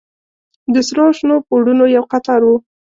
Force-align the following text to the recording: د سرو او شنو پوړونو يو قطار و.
د 0.73 0.75
سرو 0.87 1.03
او 1.07 1.13
شنو 1.17 1.35
پوړونو 1.47 1.85
يو 1.95 2.03
قطار 2.11 2.41
و. 2.45 2.49